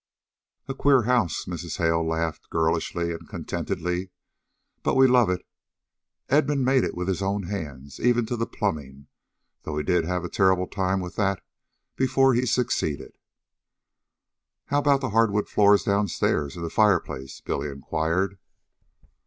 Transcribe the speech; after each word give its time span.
"A 0.67 0.73
queer 0.73 1.03
house," 1.03 1.45
Mrs. 1.45 1.77
Hale 1.77 2.03
laughed 2.03 2.49
girlishly 2.49 3.13
and 3.13 3.29
contentedly. 3.29 4.09
"But 4.81 4.95
we 4.95 5.05
love 5.05 5.29
it. 5.29 5.45
Edmund 6.27 6.65
made 6.65 6.83
it 6.83 6.95
with 6.95 7.07
his 7.07 7.21
own 7.21 7.43
hands 7.43 7.99
even 7.99 8.25
to 8.25 8.35
the 8.35 8.47
plumbing, 8.47 9.05
though 9.61 9.77
he 9.77 9.83
did 9.83 10.05
have 10.05 10.23
a 10.23 10.27
terrible 10.27 10.65
time 10.65 11.01
with 11.01 11.17
that 11.17 11.43
before 11.95 12.33
he 12.33 12.47
succeeded." 12.47 13.15
"How 14.65 14.79
about 14.79 15.01
that 15.01 15.09
hardwood 15.11 15.47
floor 15.47 15.77
downstairs? 15.77 16.57
an' 16.57 16.63
the 16.63 16.71
fireplace?" 16.71 17.39
Billy 17.39 17.67
inquired. 17.69 18.39